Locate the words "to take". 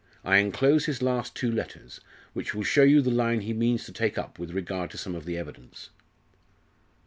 3.85-4.17